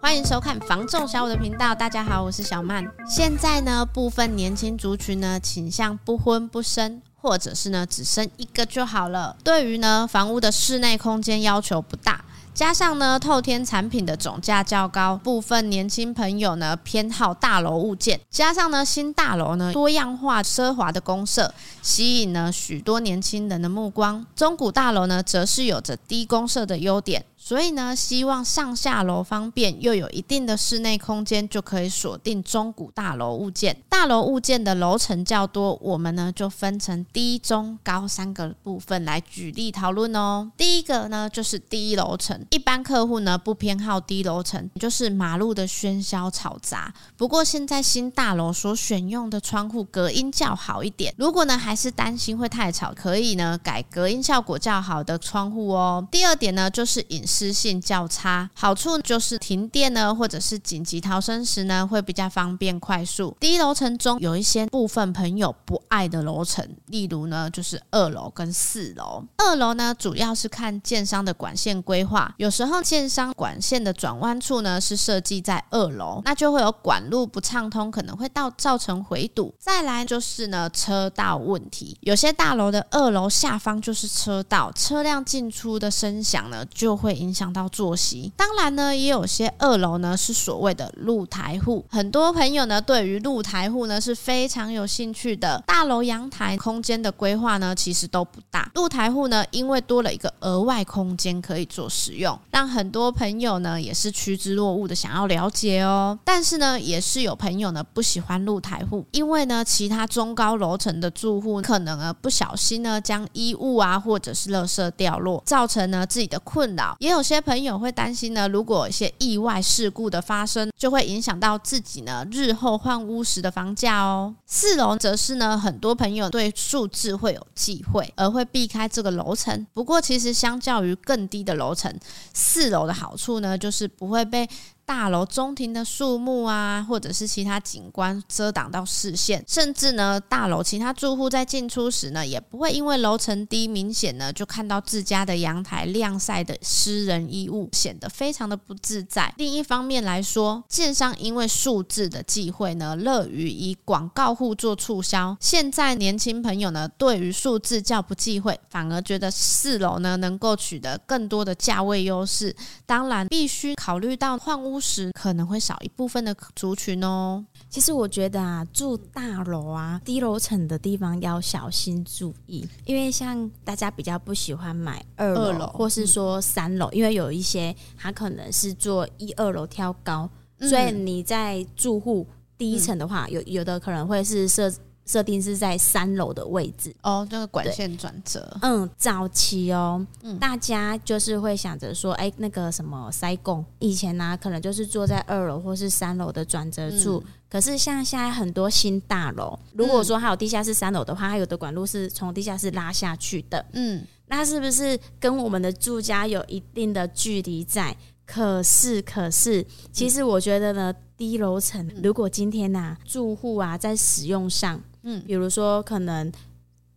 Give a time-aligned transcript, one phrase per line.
[0.00, 2.86] 欢迎收看房仲小五的频道，大家好，我是小曼。
[3.08, 9.36] 现在呢，部分年轻族群呢倾向不婚不生，或者是呢只生一个就好了。
[9.42, 12.24] 对于呢房屋的室内空间要求不大。
[12.56, 18.18] 加上呢，透天产品的总价较高，部分年轻朋友呢偏好大楼物件。
[18.30, 24.24] 加上呢，新大楼呢多样化奢华的公社，吸引了许多年轻人的目光。
[24.34, 27.22] 中古大楼呢，则是有着低公社的优点。
[27.46, 33.76] 所以呢，希望上下楼方便又有一定的室内空间，就可以锁定中古大楼物件。
[33.88, 40.50] 大楼物件的楼层较多，我们呢就分成低、中、高三个部分来举例讨论哦。
[40.56, 46.92] 第一个呢就是低楼层，一般客户呢不偏好低楼层，就是马路的喧嚣吵杂。
[47.16, 56.04] 不过现在新大楼所选用的窗户隔音较好一点，如果呢还是担心会太吵，可以呢改隔音效果较好的窗户哦。
[56.10, 57.35] 第二点呢就是隐私。
[57.36, 63.36] 湿性较差，好处就是停电呢，或者是紧急逃生时呢，会比较方便快速。
[63.38, 69.22] 低楼层中有一些部分朋友不爱的楼层，例如呢，就是二楼跟四楼。
[69.36, 79.54] 二楼呢，主要是看建商的管线规划，有时候建商管线的转弯处呢是设计在二楼，那就会有管路不畅通，可能会到造成回堵。
[79.58, 87.25] 再来就是呢，车道问题，有些大楼的二楼下方就是车道，车辆进出的声响呢就会。
[87.26, 95.62] 影响到作息，当然呢，也有些二楼呢是所谓的露台户，很多朋友呢对于露台户呢是非常有兴趣的。
[95.66, 106.16] 大楼阳台空间的规划呢其实都不大，露台户呢因为多了一个额外空间可以做使用，让很多朋友呢也是趋之若鹜的想要了解哦。
[106.24, 117.15] 但是呢，也是有朋友呢不喜欢露台户，因为呢其他中高楼层的住户可能呢不小心呢将衣物啊或者是垃圾掉落，造成呢自己的困扰，也有。
[117.16, 124.34] 有些朋友会担心呢，如果一些意外事故的发生，就会影响到自己呢日后换屋时的房价哦。
[124.44, 129.66] 四楼则是呢，很多朋友对数字会有忌讳，而会避开这个楼层。
[129.72, 131.90] 不过，其实相较于更低的楼层，
[132.34, 134.46] 四楼的好处呢，就是不会被。
[134.86, 149.34] 大楼中庭的树木啊，或者是其他景观遮挡到视线，甚至呢，大楼其他住户在进出时呢，也不会因为楼层低，明显呢就看到自家的阳台晾晒的私人衣物，显得非常的不自在。
[149.38, 155.36] 另一方面来说，建商因为数字的忌讳呢，乐于以广告户做促销。
[155.40, 162.54] 现在年轻朋友呢，对于数字较不忌讳，反而觉得四楼呢能够取得更多的价位优势。
[162.86, 164.75] 当然，必须考虑到换屋。
[164.80, 167.44] 时可能会少一部分的族群哦。
[167.68, 180.28] 其实我觉得啊，住大楼啊，低楼层的地方要小心注意，因为像大家比较不喜欢买二楼，或是说三楼，嗯，因为有一些它可能是做一二楼挑高，
[180.58, 182.26] 嗯，所以你在住户
[182.56, 184.72] 第一层的话，嗯，有有的可能会是设。
[185.06, 188.58] 设定是在三楼的位置哦，这个管线转折。
[188.60, 197.22] 嗯，早期哦，嗯，大家就是会想着说，哎，那个什么塞贡，以前呢、啊，可能就是坐在二楼或是三楼的转折处。
[197.24, 203.64] 嗯、可是像现在很多新大楼，如果说还有地下室三楼的话，它有的管路是从地下室拉下去的。
[203.74, 207.96] 嗯，那是不是跟我们的住家有一定的距离在？
[208.26, 214.82] 可是，可是，其实我觉得呢，低楼层，如果今天呐、啊，住户啊在使用上。
[215.08, 216.32] 嗯，比如说可能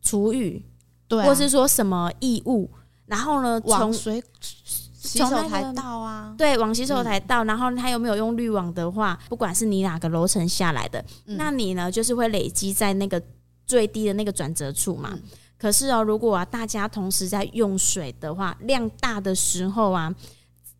[0.01, 0.59] 厨余，
[1.07, 2.67] 对、啊，或是说什么异物，
[3.05, 13.21] 然后呢，从水洗手台倒啊，对，往洗手台倒，然后他有没有用滤网的话，不管是你哪个楼层下来的，嗯，那你呢就是会累积在那个
[13.67, 15.11] 最低的那个转折处嘛。
[15.13, 15.21] 嗯，
[15.55, 20.11] 可是哦，如果啊大家同时在用水的话，量大的时候啊，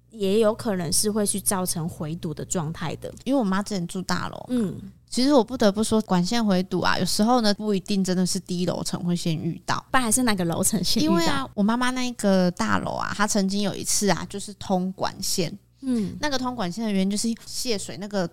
[0.10, 3.14] 也有可能是会去造成回堵的状态的。
[3.24, 4.76] 因为我妈之前住大楼，嗯。
[5.10, 11.12] 其实我不得不说，管线回堵啊，有时候呢不一定真的是低楼层会先遇到，不然还是哪个楼层先遇到？
[11.12, 15.52] 因为啊，我妈妈那个大楼啊，她曾经有一次啊，就是通管线，
[15.82, 18.30] 嗯，那个通管线的原因就是泄水，那个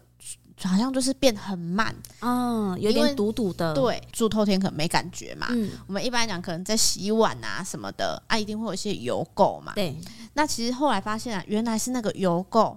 [0.62, 3.72] 好像就是变很慢，嗯，有点堵堵的。
[3.72, 9.96] 对，住透天可能没感觉嘛，嗯，我们一般讲可能在洗碗啊什么的啊，一定会有一些油垢嘛，对。
[10.34, 12.76] 那其实后来发现啊，原来是那个油垢。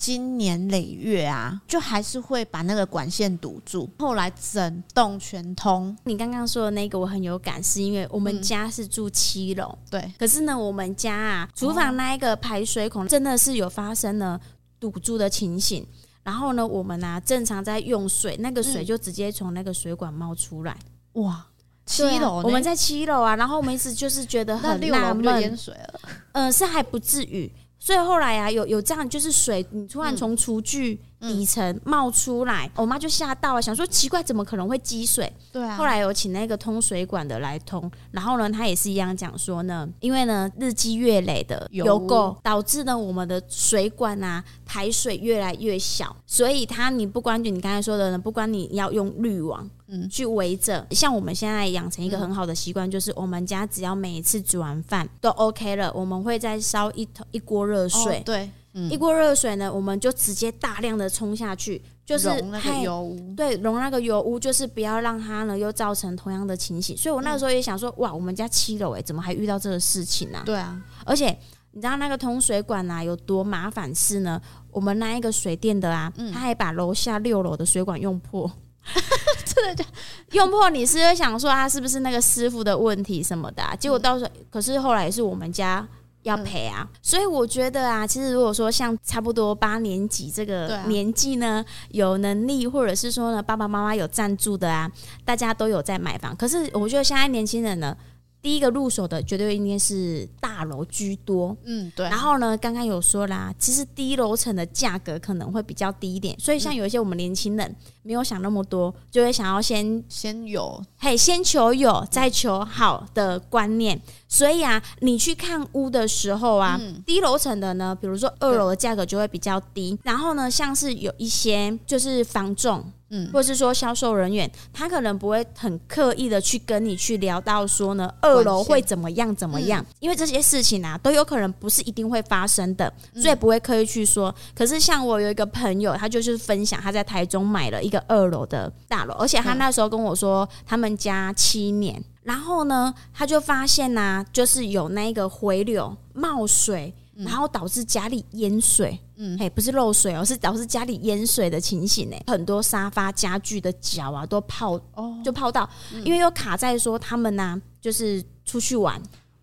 [0.00, 3.86] 经年累月啊，就还是会把那个管线堵住。
[3.98, 5.94] 后来整栋全通。
[6.04, 10.12] 你刚刚说的那个我很有感，是因为我们家是住七楼，嗯，对。
[10.18, 14.40] 可是呢，我们家啊，厨房那一个排水孔真的是有发生了
[14.80, 15.86] 堵住的情形。
[16.22, 20.74] 然后呢，我们啊正常在用水，那个水就直接从那个水管冒出来。
[21.12, 21.46] 哇！
[21.86, 26.00] 七楼、啊，我们在七楼啊，然后我们一直就是觉得很纳闷，淹水了。
[26.32, 27.52] 嗯、呃，是还不至于。
[27.82, 35.30] 所以后来啊，有有这样，就是水你突然从厨具底层冒出来，嗯、我妈就吓到了，想说奇怪，怎么可能会积水？
[35.52, 35.76] 对啊。
[35.76, 49.68] 后来有请那个通水管的来通，然后呢，他也是一样讲说呢，因为呢日积月累的油垢，导致呢我们的水管啊排水越来越小，所以它你不管就你刚才说的呢，不管你要用滤网。
[49.92, 66.96] 嗯，去围着，像我们现在养成一个很好的习惯，就是我们家只要每一次煮完饭都 OK 了，我们会再烧一桶一锅热水，哦、对，嗯、一锅热水呢，我们就直接大量的冲下去，就是溶那个油污，对，溶那个油污，就是不要让它呢又造成同样的情形。
[66.96, 70.42] 所以我那个时候也想说，哇，我们家七楼哎，怎么还遇到这个事情呢、啊？
[70.44, 71.36] 对啊，而且
[71.72, 74.40] 你知道那个通水管啊有多麻烦是呢？
[74.70, 78.50] 我们那一个水电的啊，他还把楼下六楼的水管用破。
[79.44, 79.84] 真的就
[80.32, 83.76] 用破，你是会想说他是不是那个师傅的问题什么的、啊？
[83.76, 85.86] 结果到时候，可是后来也是我们家
[86.22, 86.88] 要赔啊。
[87.02, 94.90] 所以我觉得啊，其实如果说像差不多八年级这个年纪呢，有能力或者是说呢，爸爸妈妈有赞助的啊，
[95.24, 96.34] 大家都有在买房。
[96.36, 97.96] 可是我觉得现在年轻人呢。
[98.42, 102.08] 第一个入手的绝对应该是大楼居多，嗯，对。
[102.08, 114.00] 然后呢，刚刚有说啦，其实低楼层的价格可能会比较低一点，所以像有一些我们年轻人没有想那么多，就会想要先先有，嘿，先求有再求好的观念。
[114.28, 119.98] 所以啊，你去看屋的时候啊，嗯、低楼层的呢，比如说二楼的价格就会比较低。
[120.02, 122.84] 然后呢，像是有一些就是房仲。
[123.12, 134.32] 嗯，或者是说销售人员，他可能不会很刻意的去跟你去聊到说呢，二楼会怎么样怎么样，因为这些事情啊，都有可能不是一定会发生的，所以不会刻意去说。
[134.54, 146.94] 可是像我有一个朋友，他就是分享他在台中买了一个二楼的大楼，而且他那时候跟我说，他们家七年，然后呢，他就发现呐、啊，就是有那个回流冒水。
[147.22, 152.16] 然后导致家里淹水，嗯，嘿，不是漏水哦，是导致家里淹水的情形呢。
[152.28, 158.98] 很多沙发家具的脚啊都泡，哦，就泡到，嗯、因为又卡在说他们呢、啊，就是出去玩，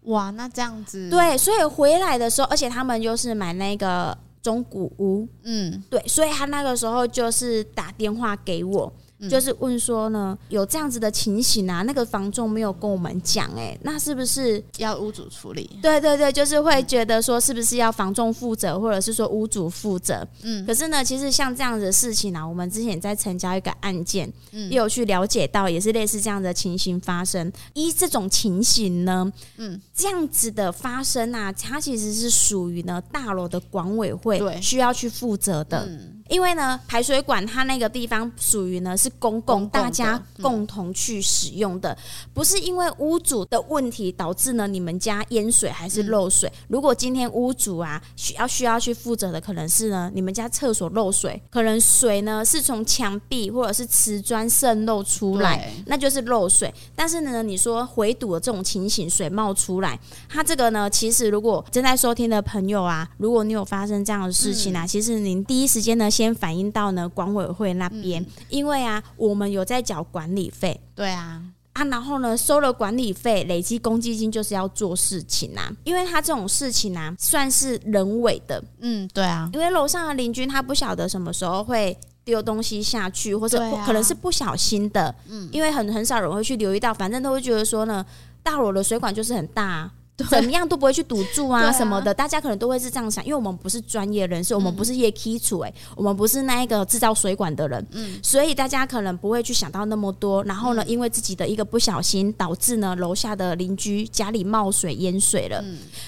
[0.06, 4.18] 哇，那这样子，对，所以回来的时候，而且他们就是买那个
[4.48, 8.94] 中古屋，嗯，对，所以他那个时候就是打电话给我。
[9.30, 11.82] 就是问说呢，有这样子的情形啊？
[11.82, 15.68] 那个房仲没有跟我们讲，哎，那是不是要屋主处理？
[15.82, 20.28] 对对对，就是会觉得说，是不是要房仲负责，或者是说屋主负责？
[20.44, 27.52] 嗯，可是呢，其实像这样子的事情啊，我们之前在成交一个案件，嗯，也有去了解到，也是类似这样的情形发生。
[27.74, 35.86] 依这种情形呢，嗯，这样子的发生啊，它其实是属于呢大楼的管委会需要去负责的。
[35.88, 41.98] 嗯因为呢，排水管它那个地方属于呢是公共，大家共同去使用的，
[42.34, 46.52] 不是因为屋主的问题导致呢你们家淹水还是漏水。
[46.68, 56.74] 如果今天屋主啊需要需要去负责的，可能是呢你们家厕所漏水，可能水呢是从墙壁或者是瓷砖渗漏出来，那就是漏水。
[56.96, 59.98] 但是呢，你说回堵的这种情形，水冒出来，
[60.28, 66.10] 它这个呢，其实如果正在收听的朋友啊，如果你有发生这样的事情啊，其实您第一时间呢。
[66.18, 71.44] 先反映到呢管委会那边，嗯、因为啊，我们有在缴管理费，对啊，
[71.74, 81.96] 啊，然后呢收了管理费，累积公积金就是要做事情啊，因为他这种事情啊算是人为的，嗯，对啊，因为楼上的邻居他不晓得什么时候会
[82.26, 88.04] 丢东西下去，或者可能是不小心的，嗯、啊，因为很很少人会去留意到，反正都会觉得说呢，
[88.42, 89.92] 大楼的水管就是很大啊。
[90.30, 100.44] 怎么样都不会去堵住啊什么的，大家可能都会是这样想，因为我们不是专业人士，我们不是业基础哎，我们不是那一个制造水管的人，嗯，所以大家可能不会去想到那么多。
[100.46, 105.64] 然后呢，因为自己的一个不小心，导致呢楼下的邻居家里冒水淹水了。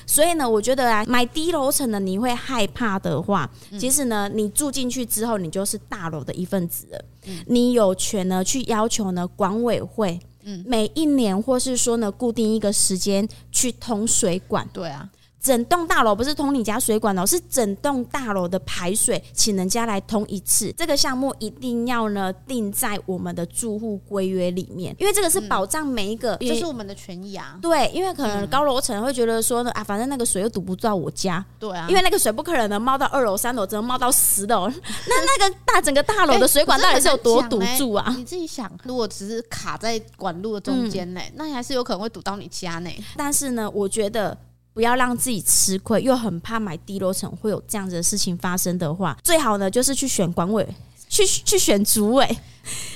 [0.07, 3.47] 所以呢，我觉得啊，买低楼层的你会害怕的话，
[3.79, 7.05] 其实呢，你住进去之后，你就是大楼的一份子了。
[7.45, 10.19] 你有权呢去要求呢管委会。
[10.65, 14.67] 每一年，或是说呢，固定一个时间去通水管。
[14.73, 15.09] 对啊。
[15.41, 20.73] 整栋大楼不是通你家水管哦，是整栋大楼的排水，请人家来通一次。
[20.77, 27.57] 这个项目一定要呢定在我们的住户规约里面，因为这个是保障每一个，这、嗯就是我们的权益啊。
[27.61, 31.43] 对，因为可能高楼层会觉得说呢啊，反正那个水又堵不到我家。
[31.57, 34.67] 对啊，因为那个水不可能能冒到二楼、三楼，只能冒到十楼。
[35.07, 38.11] 那那个大整个大楼的水管到底是有多堵住啊？
[38.11, 42.89] 欸、你自己想，如果只是卡在管路的中间呢，嗯、那你还是有可能会堵到你家呢。
[43.15, 44.37] 但是呢，我觉得。
[44.73, 50.67] 不要让自己吃亏，又很怕买低楼层会有这样子的事情发生的话，最好呢就是去选管委
[51.09, 52.37] 去去选主委。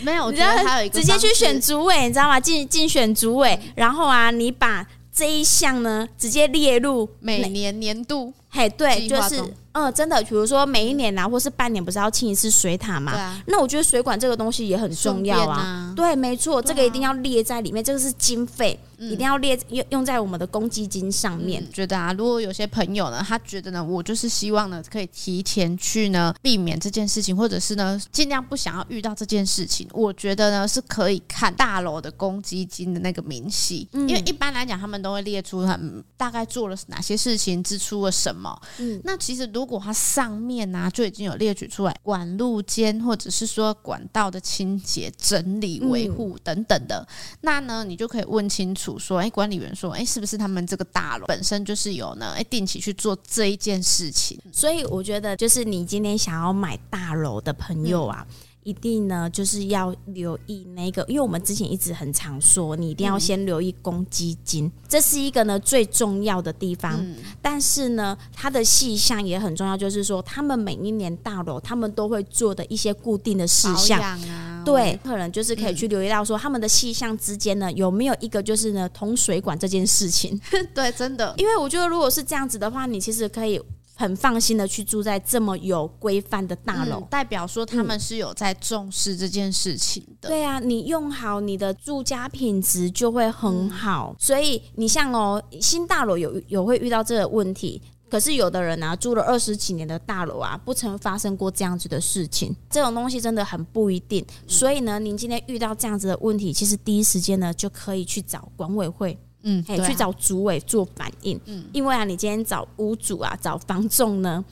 [0.04, 2.40] 没有，我觉得还有一个直接去选主委，你知道吗？
[2.40, 9.44] 竞竞选主委，然后啊，你把这一项呢直接列入每年年度，嘿，对，就是。
[9.76, 13.12] 嗯，真的，比如说每一年啊，或是半年，不是要清一次水塔嘛？
[13.14, 13.44] 啊。
[13.48, 15.58] 那我觉得水管这个东西也很重要啊。
[15.58, 18.80] 啊对，没错，这个一定要列在里面，这个是经费。
[19.00, 21.62] 一定要列用用在我们的公积金上面。
[21.62, 21.74] 嗯。
[21.74, 29.88] 觉得啊，如果有些朋友呢，他觉得呢，我就是希望呢，可以提前去呢，避免这件事情，或者是呢，尽量不想要遇到这件事情。
[29.92, 38.43] 我觉得呢，是可以看大楼的公积金的那个明细，嗯、因为一般来讲，他们都会列出很大概做了哪些事情，支出了什么。
[38.80, 48.98] 嗯，那其实如果它上面呢、啊，就已经有列举出来管路间或者是说管道的清洁、整理、维护等等的，嗯、那呢，你就可以问清楚。
[48.98, 52.34] 说，哎，管理员说，哎，是不是他们这个大楼本身就是有呢？
[52.36, 54.40] 哎，定期去做这一件事情。
[54.52, 58.26] 所以我觉得，就是你今天想要买大楼的朋友啊。
[58.30, 66.96] 嗯一定呢，就是要留意那个，因为我们之前一直很常说，你一定要先留意公积金，嗯、这是一个呢最重要的地方。
[67.00, 80.40] 嗯、但是呢，它的细项也很重要，就是说，他们每一年大楼他们都会做的一些固定的事项啊，对，可能就是可以去留意到说，他们的细项之间呢有没有一个就是呢通水管这件事情。
[80.74, 83.62] 对，真的，因为我觉得如果是这样子的话，你其实可以。
[83.96, 90.30] 很放心的去住在这么有规范的大楼，嗯，代表说他们是有在重视这件事情的。
[90.30, 94.16] 对啊，你用好你的住家品质就会很好。
[94.20, 102.56] 所以你像哦，新大楼有有会遇到这个问题，可是有的人啊，住了二十几年的大楼啊，不曾发生过这样子的事情。
[102.70, 104.26] 这种东西真的很不一定。
[104.48, 109.18] 所以呢，您今天遇到这样子的问题，其实第一时间呢就可以去找管委会。
[109.44, 111.40] 嗯，可以去找主委做反应。
[111.46, 114.44] 嗯，因为啊，你今天找屋主啊，找房仲呢，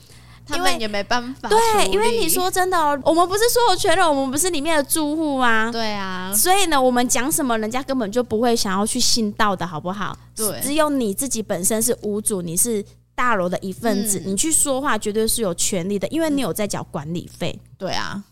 [0.46, 1.48] 他们也没办法。
[1.48, 5.70] 对，因为你说真的哦，我们不是所有权人，我们不是里面的住户啊。
[5.72, 10.16] 对啊，所以呢，我们讲什么，人家根本就不会想要去信道的，好不好？
[10.36, 12.84] 对，只有你自己本身是屋主，你是
[13.14, 17.58] 大楼的一份子，嗯、你去说话绝对是有权利的，因为你有在缴管理费。
[17.78, 18.22] 对啊，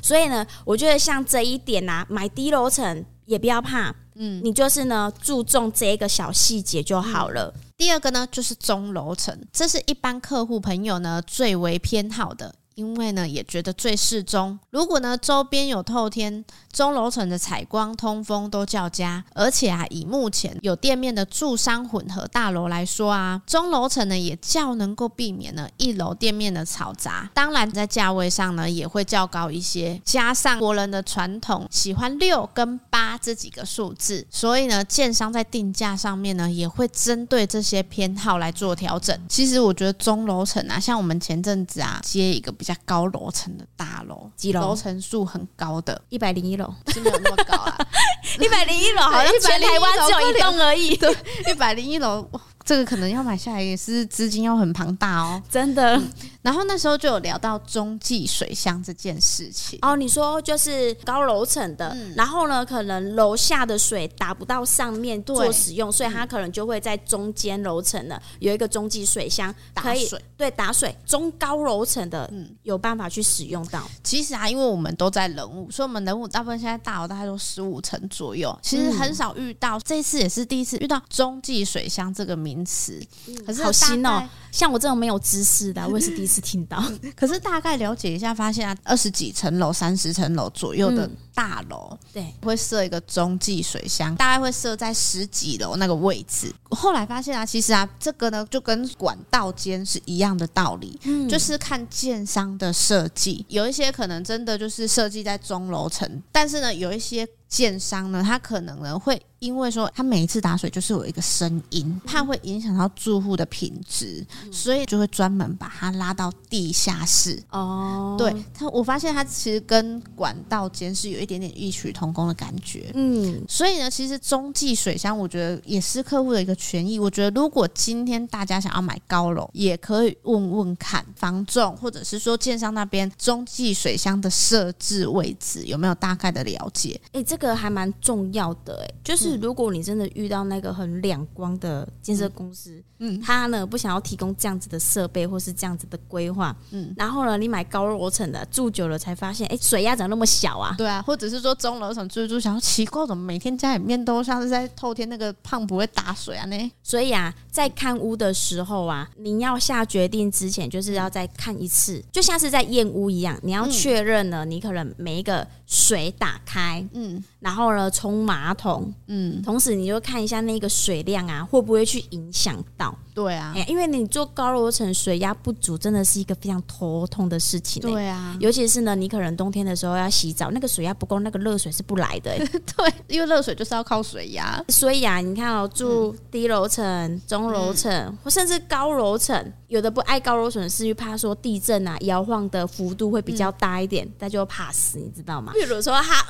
[0.00, 3.94] 所以呢，我觉得像这一点啊，买低楼层也不要怕。
[4.18, 7.52] 嗯，你就是呢，注重这一个小细节就好了。
[7.76, 12.54] 第二个呢，就是中楼层，这是一般客户朋友呢最为偏好的。
[12.76, 14.58] 因为呢，也觉得最适中。
[14.68, 19.24] 如果呢，周边有透天，中楼层的采光、通风都较佳。
[19.32, 27.30] 而且啊，以目前有店面的住商混合大楼来说啊，中楼层呢也较能够避免呢一楼店面的嘈杂。
[27.32, 29.98] 当然，在价位上呢也会较高一些。
[30.04, 39.14] 加上国人的传统喜欢六跟八这几个数字，所以呢，建商在定价上面呢也会针对这些偏好来做调整。
[39.28, 44.62] 其实我觉得中楼层啊，像我们前阵子啊接一个比较高楼层的大楼，几楼？
[44.62, 47.76] 楼层数很高的，一百零一楼是没有那么高啊，
[48.40, 51.14] 一百零一楼好像全台湾只有一栋而已，对，
[51.50, 52.26] 一百零一楼。
[52.64, 56.02] 这个可能要买下来也是资金要很庞大哦，真的。
[56.46, 59.94] 然后那时候就有聊到中继水箱这件事情哦。
[59.96, 70.96] 你说就是高楼层的，嗯、然后呢，可能楼下的水打不到上面做使用，所以它可能就会在中间楼层的有一个中继水箱可以打水，对，打水。
[71.04, 73.86] 中高楼层的嗯有办法去使用到。
[74.02, 79.78] 其实啊，因为我们都在人物，所以我们人物大部分现在大楼大概都十五层左右，其实很少遇到。
[79.78, 82.46] 嗯、这次也是第一次遇到中继水箱这个名。
[82.46, 82.98] 名词，
[83.44, 84.26] 可是好新哦！
[84.50, 86.82] 像我这种没有知识的，我也是第一次听到。
[87.14, 96.52] 可是大概了解一下，发现啊，二十几层楼、三十层楼左右的大楼，嗯、对，会设一个中继水箱，大概会设在十几楼那个位置。
[96.70, 107.26] 后来发现啊，其实啊，这个呢就跟管道间是一样的道理，嗯，就是看建商的设计，有一些可能真的就是设计在中楼层，但是呢，有一些。
[107.48, 117.40] 建商呢，他可能呢会因为说他每一次打水就是有一个声音，怕会影响到住户的品质，所以就会专门把它拉到地下室。
[117.50, 122.90] 哦，对他，我发现他其实跟管道间是有一点点异曲同工的感觉。
[122.94, 126.98] 嗯，所以呢，其实中继水箱我觉得也是客户的一个权益。
[126.98, 136.98] 我觉得如果今天大家想要买高楼，也可以问问看房仲，或者是说建商那边中继水箱的设置位置有没有大概的了解。
[137.12, 150.74] 诶，这这个还蛮重要的哎，就是如果你真的遇到那个很两光的建设公司，嗯，他呢不想要提供这样子的设备或是这样子的规划，嗯，然后呢，你买高楼层的住久了才发现，哎，水压怎么那么小啊？
[150.78, 156.46] 对啊，或者是说中楼层住住想要奇怪，怎么每天家里面都像是在透天那个胖不会打水啊？
[156.46, 156.72] 呢？
[156.82, 167.22] 所以啊，在看屋的时候啊，你要下决定之前，就是要再看一次，就像是在验屋一样，你要确认了，你可能每一个水打开，嗯。
[167.38, 172.96] 然后呢，冲马桶，嗯，同时你就看一下那个水量啊，会不会去影响到？
[173.14, 177.80] 对啊，因为你做高楼层水压不足，真的是一个非常头痛的事情。
[177.80, 182.36] 对啊，尤其是呢，你可能冬天的时候要洗澡，那个水压不够，那个热水是不来的。
[182.76, 184.62] 对，因为热水就是要靠水压。
[184.68, 195.52] 所以啊，你看哦，住低楼层、中楼层，嗯、或甚至高楼层，有的不爱高楼层，是因为怕说地震啊，摇晃的幅度会比较大一点，那、嗯、就怕死，你知道吗？
[195.54, 196.24] 比如说他。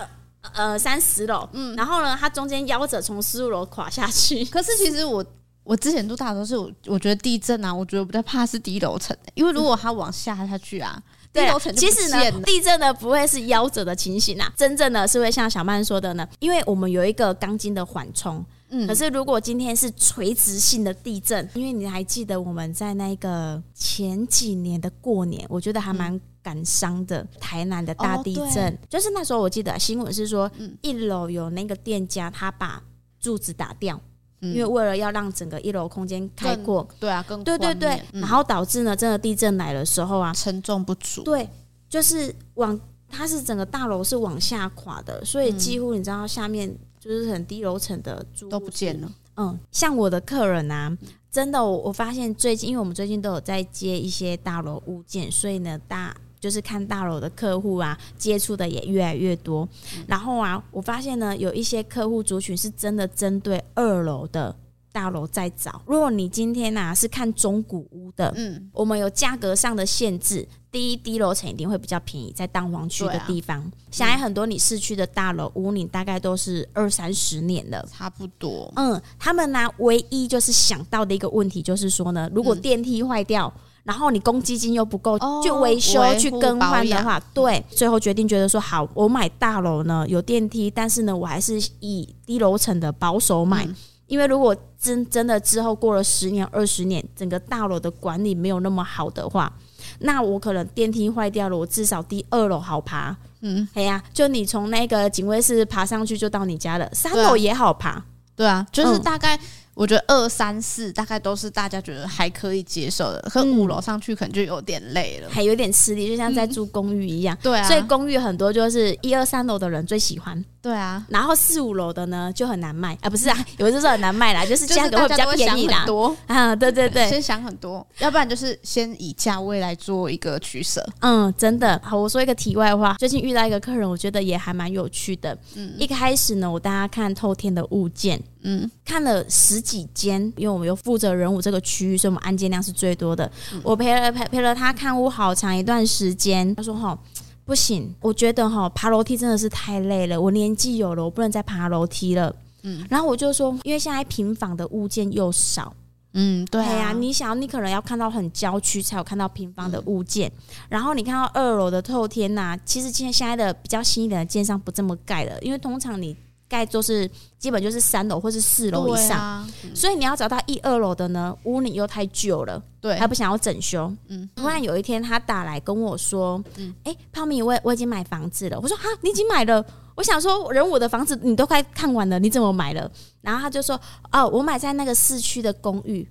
[0.55, 4.45] 呃，三十楼，嗯，然后呢，它中间夭折从十五楼垮下去。
[4.53, 5.25] 可是其实我
[5.65, 18.45] 我之前住大楼是我我觉得地震啊，我觉得比较怕是低楼层，因为如果它往下下去啊，嗯、低楼层其实呢，地震呢不会是夭折的情形啊，真正的是会像小曼说的呢，因为我们有一个钢筋的缓冲。
[18.69, 27.23] 嗯，可是如果今天是垂直性的地震，因为你还记得我们在那个前几年的过年，我觉得还蛮感伤的。
[27.23, 30.49] 嗯、台南的大地震，哦、就是那时候我记得新闻是说，
[30.81, 32.81] 一楼有那个店家他把
[33.19, 34.01] 柱子打掉，
[34.43, 41.49] 嗯、因为为了要让整个一楼空间开阔，对啊，更对对对，嗯、然后导致呢，真的地震来的时候啊，承重不足，对，
[41.89, 46.73] 就是往它是整个大楼是往下垮的，所以几乎你知道下面。
[46.99, 49.09] 就是很低楼层的住都不见了。
[49.37, 50.93] 嗯，像我的客人啊，
[51.31, 56.13] 真的我我发现最近，因为我们最近都有在接一些大楼物件，所以呢，大
[56.47, 59.69] 就是看大楼的客户啊，接触的也越来越多。
[59.97, 64.55] 嗯、然后啊，我发现呢，有一些客户族群是真的针对二楼的。
[64.93, 70.49] 大楼在找，如果你今天呐、啊、是看中古屋的，嗯，我们有价格上的限制。
[70.73, 73.61] 第一，低楼层一定会比较便宜，在蛋黄区的地方。
[73.91, 78.73] 现在、啊、很多你市区的大楼屋，你大概都是二三十年了，差不多。
[78.77, 93.65] 嗯，他们呢、啊，唯一就是想到的一个问题就是说呢，如果电梯坏掉，嗯、然后你公积金又不够去维修、哦、去更换的话，对，最后决定觉得说好，我买大楼呢有电梯，但是呢，我还是以低楼层的保守买。
[93.65, 93.75] 嗯
[94.07, 99.53] 因为如果真真的之后过了十年二十年，整个大楼的管理没有那么好的话，
[99.99, 103.17] 那我可能电梯坏掉了，我至少第二楼好爬。
[103.41, 108.01] 嗯，哎呀，就你从那个警卫室爬上去就到你家了，三楼也好爬。
[108.37, 109.37] 对啊，就是大概。
[109.77, 117.37] 我觉得二三四大概都是大家觉得还可以接受的，可五楼上去可能就有点累了，还有点吃力，就像在住公寓一样。
[117.37, 120.43] 嗯、对啊，所以公寓很多就是一二三楼的人最喜欢。
[120.63, 125.85] 对啊，然后四五楼的呢就很难卖啊，不是啊，有的时候很难卖啦，就是价格会比较便宜啦。
[125.85, 130.85] 多啊，对对对，先想很多，要不然就是先以价位来做一个取舍。
[131.01, 131.79] 嗯，真的。
[131.85, 135.37] 好，我说一个题外话，最近遇到一个客人，我觉得也还蛮有趣的。
[135.55, 138.21] 嗯，一开始呢，我带他看透天的物件。
[138.49, 143.29] 嗯，看了十几间，因为我们有负责人武这个区域，所以我们案件量是最多的。
[143.53, 146.97] 嗯、我陪了陪陪了他看屋好长一段时间，他说：“哈，
[147.45, 152.33] 不行，我觉得哈爬楼梯真的是太累了，我年纪有了，我不能再爬楼梯了。”
[152.63, 155.75] 嗯，然后我就说，因为现在平房的物件又少，
[156.13, 166.17] 嗯，对呀、啊，你想，你可能要看到很郊区才有看到平房的物件，嗯、然后你看到二楼的透天呐、啊，其实现现在的比较新一点的建商不这么盖了，因为通常你。
[166.49, 173.93] 盖就是基本就是三楼或是四楼以上，啊嗯、所以你要找到一二楼的呢，屋里又太旧了，对，还不想要整修。
[174.09, 179.65] 嗯，突然有一天他打来跟我说：“嗯，哎、欸，泡米，我我已经买房子了。”我说：“哈，你已经买了？”
[179.97, 182.91] 我想说，人我的房子你都快看完了，你怎么买了？
[183.23, 183.81] 然后他就说
[184.13, 186.09] ：“哦，我买在那个市区的公寓。”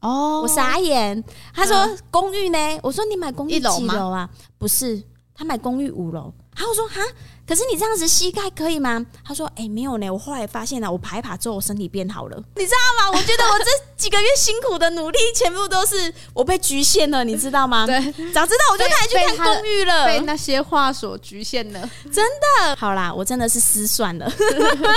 [0.00, 1.22] 哦，我傻眼。
[1.52, 5.02] 他说：“嗯、公寓呢？”我说：“你买公寓几楼啊？”不是，
[5.34, 6.32] 他买公寓五楼。
[6.54, 7.00] 然后我说：“哈。”
[7.46, 9.06] 可是你这样子膝盖可以吗？
[9.24, 10.10] 他说：“哎、欸，没有呢。
[10.10, 12.36] 我后来发现了，我爬一爬之后，我身体变好了。
[12.56, 13.16] 你知道吗？
[13.16, 13.64] 我觉得我这
[13.96, 17.86] 几个月辛苦的努力，全部都是我被局限了，你知道吗？
[17.86, 18.00] 对，
[18.32, 20.06] 早知道我就带你去看公寓了。
[20.06, 22.74] 被，被那些话所局限了，真的。
[22.76, 24.28] 好啦，我真的是失算了。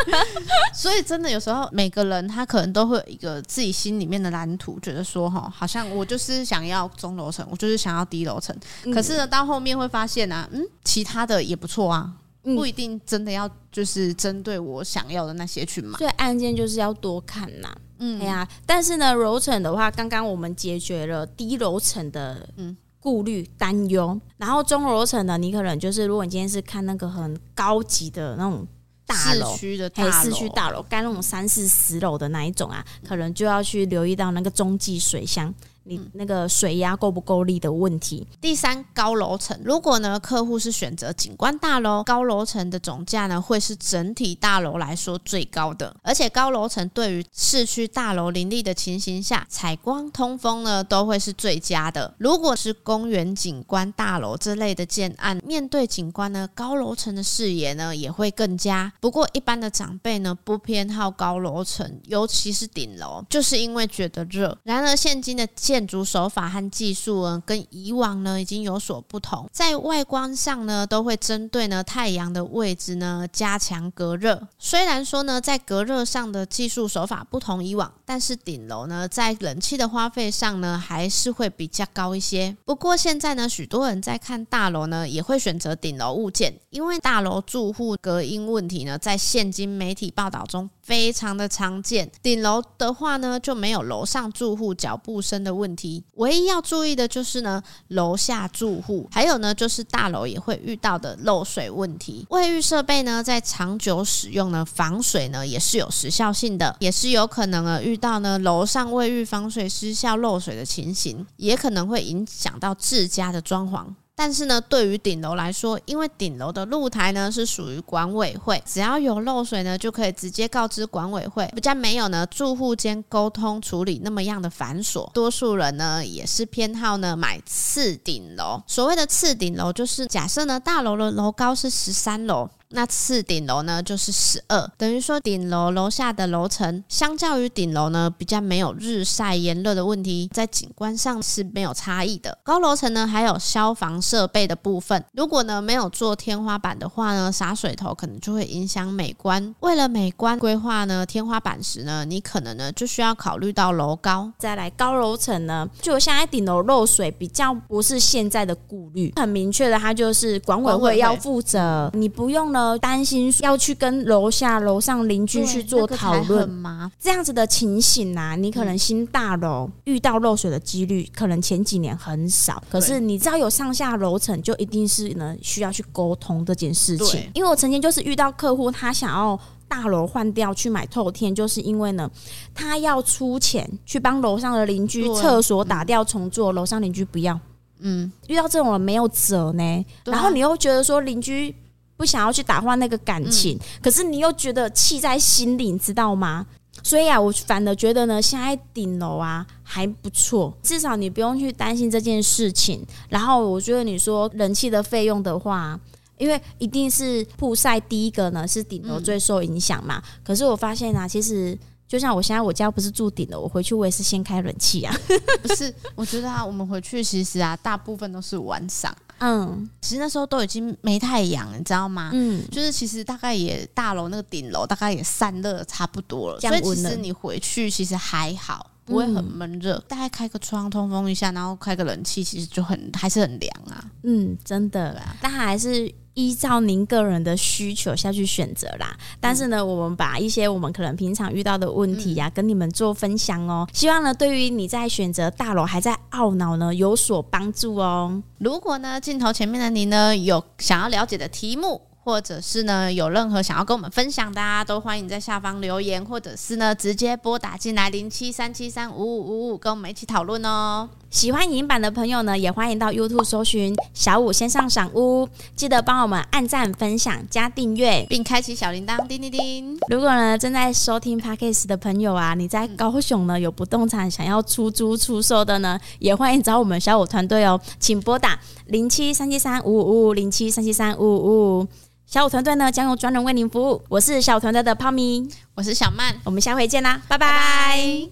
[0.73, 8.55] 所以真的有时候每个人他可能都会有一个自己心里面的蓝图，觉得说哈，好像我就是想要中楼层，我就是想要低楼层。
[8.85, 12.09] 嗯、可是呢，到后面会发现啊，嗯，其他的也不错啊。
[12.43, 22.75] 不一定真的要就是针对我想要的那些去买，所以，案件就是要多看呐，嗯，哎呀，但是呢，楼层的话，刚刚我们解决了低楼层的嗯。
[23.01, 28.67] 顾虑担忧，然后中楼层呢，你可能就是如果你今天是看那个很高级的那种
[29.05, 35.51] 大楼，市区的大楼，市区大楼盖那种三四十楼的那一种啊，可能就要去留意到那个中继水箱。
[35.89, 38.27] 你那个水压够不够力的问题。
[38.39, 52.13] 第三，高楼层，如果呢客户是选择景观大楼，高楼层的总价呢会是整体大楼来说最高的，而且高楼层对于市区大楼林立的情形下，采光通风呢都会是最佳的。
[52.19, 58.93] 如果是公园景观大楼之类的建案，面对景观呢，高楼层的视野呢也会更佳。
[58.99, 64.55] 不过一般的长辈呢不偏好高楼层，尤其是顶楼，就是因为觉得热。
[64.63, 74.45] 然而现今的建建筑手法和技术呢，跟以往呢已经有所不同，在外观上呢，都会针对呢太阳的位置呢加强隔热。
[74.57, 82.53] 虽然说呢，在隔热上的技术手法不同以往，但是顶楼呢在冷气的花费上呢还是会比较高一些。
[82.65, 92.09] 不过现在呢，许多人在看大楼呢，也会选择顶楼物件，因为大楼住户隔音问题呢，在现今媒体报道中非常的常见。
[92.23, 96.03] 顶楼的话呢，就没有楼上住户脚步声的问题。
[96.15, 102.25] 唯一要注意的就是呢，楼下住户，还有呢，就是大楼也会遇到的漏水问题。
[102.31, 113.85] 卫浴设备呢，在长久使用呢，防水呢也是有时效性的，也是有可能呢遇到呢楼上卫浴防水失效漏水的情形，也可能会影响到自家的装潢。
[114.19, 125.09] 但是呢，对于顶楼来说，因为顶楼的露台呢是属于管委会，只要有漏水呢，就可以直接告知管委会，比较没有呢住户间沟通处理那么样的繁琐。
[125.13, 128.61] 多数人呢也是偏好呢买次顶楼。
[128.67, 132.49] 所谓的次顶楼，就是假设呢大楼的楼高是十三楼。
[132.71, 142.37] 那次顶楼呢，就是十二，等于说顶楼楼下的楼层，相较于顶楼呢，比较没有日晒炎热的问题，在景观上是没有差异的。
[142.43, 149.55] 高楼层呢，还有消防设备的部分，如果呢没有做天花板的话呢，洒水头可能就会影响美观。
[149.61, 154.31] 为了美观规划呢，天花板时呢，你可能呢就需要考虑到楼高。
[154.37, 162.58] 再来高楼层呢，就现在顶楼漏水比较不是现在的顾虑，很明确的，它就是管委会要负责，你不用呢。
[162.59, 166.91] 呃，担心要去跟楼下楼上邻居去做讨论吗？
[166.99, 172.61] 这样子的情形啊，你可能新大楼遇到漏水的几率，可能前几年很少。
[172.69, 177.31] 可是你知道有上下楼层，就一定是呢需要去沟通这件事情。
[177.33, 182.11] 因为我曾经就是遇到客户，他想要大楼换掉去买透天，就是因为呢，
[182.53, 187.39] 他要出钱去帮楼上的邻居厕所打掉重做，楼上邻居不要。
[187.79, 191.55] 嗯，遇到这种人没有辙呢，然后你又觉得说邻居。
[191.99, 196.45] 不想要去打坏那个感情，嗯，可是你又觉得气在心里，你知道吗？
[196.81, 202.81] 所以啊，我反而觉得呢，现在顶楼啊还不错，至少你不用去担心这件事情。
[203.09, 205.77] 然后我觉得你说人气的费用的话，
[206.17, 210.21] 因为一定是曝晒第一个呢是顶楼最受影响嘛，嗯。
[210.23, 214.95] 可是我发现啊，其实就像我现在我家不是住顶楼，我回去我也是先开冷气啊。
[215.43, 218.95] 不是，我觉得啊，我们回去其实啊，大部分都是晚上。
[219.19, 222.11] 嗯，其实那时候都已经没太阳，你知道吗？
[222.13, 229.83] 嗯，就是其实大概也大楼那个顶楼大概也散热差不多了，所以其实你回去其实还好，不会很闷热，嗯。
[229.87, 233.83] 大概开个窗通风一下，然后开个冷气，其实就很还是很凉啊。
[234.03, 235.93] 嗯，真的啦，但还是。
[236.15, 243.67] 依照您个人的需求下去选择啦，但是呢，我们把一些我们可能平常遇到的问题呀、啊，跟你们做分享哦。
[243.73, 248.21] 希望呢，对于你在选择大楼还在懊恼呢，有所帮助哦。
[248.39, 260.89] 如果呢，镜头前面的你呢，有想要了解的题目，或者是呢，有任何想要跟我们分享的，啊，都欢迎在下方留言，或者是呢，直接拨打进来零七三七三五五五五，跟我们一起讨论哦。
[261.09, 269.79] 喜欢影音版的朋友呢，也欢迎到 YouTube 搜寻小五先上赏屋，记得帮我们按赞、分享、加订阅，并开启小铃铛，叮叮叮。
[269.89, 281.67] 如果呢，正在收听 Podcast 的朋友啊，你在高雄呢有不动产想要出租出售的呢，也欢迎找我们小五团队哦，请拨打零七三七三五五五五零七三七三五五五。
[282.05, 283.81] 小五团队呢，将由专人为您服务。
[283.89, 287.27] 我是小五团队的泡咪，我是小曼，我们下回见啦，拜拜。
[287.27, 288.09] 拜拜。